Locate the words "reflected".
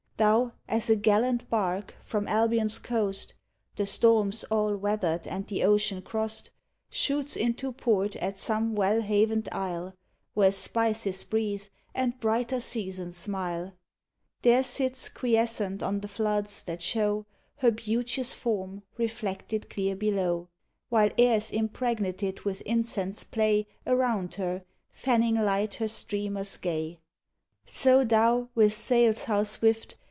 18.99-19.71